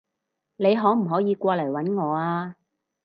[0.55, 2.55] 你可唔可以過嚟搵我啊？